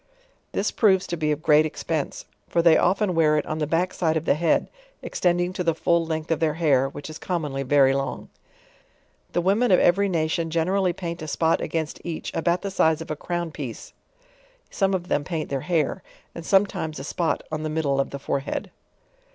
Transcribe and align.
This 0.53 0.71
proves 0.71 1.05
to 1.05 1.15
be 1.15 1.31
of 1.31 1.43
great 1.43 1.63
expense, 1.63 2.25
for 2.49 2.63
they 2.63 2.75
often 2.75 3.13
wear 3.13 3.35
it 3.37 3.45
LE, 3.45 3.45
WIS 3.45 3.45
AND 3.45 3.45
CLAKE. 3.45 3.45
4<j 3.45 3.51
on 3.51 3.57
the 3.59 3.67
back 3.67 3.93
side 3.93 4.17
of 4.17 4.25
the 4.25 4.33
head, 4.33 4.67
extending 5.03 5.53
to 5.53 5.63
the 5.63 5.75
full 5.75 6.03
length 6.07 6.31
of 6.31 6.39
their 6.39 6.55
hair, 6.55 6.89
which 6.89 7.07
is 7.07 7.19
commonly 7.19 7.61
very 7.61 7.93
long. 7.93 8.27
The 9.33 9.41
women 9.41 9.69
of 9.69 9.79
every 9.79 10.09
nation 10.09 10.49
generally 10.49 10.91
paint 10.91 11.21
a 11.21 11.27
spot 11.27 11.61
against 11.61 12.01
each 12.03 12.33
about 12.33 12.63
the 12.63 12.71
size 12.71 13.01
of 13.01 13.11
a 13.11 13.15
crown 13.15 13.51
piece, 13.51 13.93
some 14.71 14.95
of 14.95 15.07
them 15.07 15.23
paint 15.23 15.49
their 15.51 15.61
hair, 15.61 16.01
and 16.33 16.43
sometimes 16.43 16.97
a 16.99 17.03
Bpot 17.03 17.41
on 17.51 17.61
the 17.61 17.69
middle 17.69 17.99
of 17.99 18.09
the 18.09 18.17
fore 18.17 18.39
head. 18.39 18.71